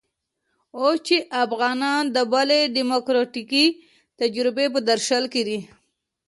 اوس 0.77 0.97
چې 1.07 1.15
افغانان 1.43 2.03
د 2.15 2.17
بلې 2.31 2.61
ډيموکراتيکې 2.75 3.65
تجربې 4.19 4.65
په 4.73 4.79
درشل 4.89 5.23
کې 5.33 5.41
دي. 5.47 5.59